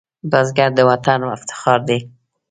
[0.31, 1.99] بزګر د وطن افتخار دی